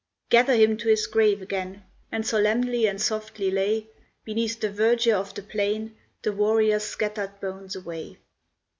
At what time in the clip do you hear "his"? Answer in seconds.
0.89-1.05